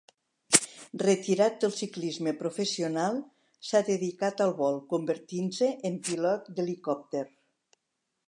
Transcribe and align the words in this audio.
Retirat 1.01 1.59
del 1.63 1.73
ciclisme 1.79 2.33
professional, 2.39 3.19
s'ha 3.71 3.83
dedicat 3.91 4.43
al 4.47 4.53
vol, 4.63 4.79
convertint-se 4.95 5.71
en 5.91 5.99
pilot 6.09 6.49
d'helicòpter. 6.57 7.25